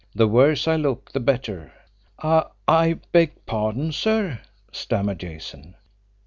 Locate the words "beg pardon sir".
3.11-4.39